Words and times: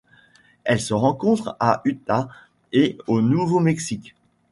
Elle 0.63 0.81
se 0.81 0.95
rencontre 0.95 1.55
en 1.59 1.75
Utah 1.85 2.27
et 2.71 2.97
au 3.05 3.21
Nouveau-Mexique. 3.21 4.15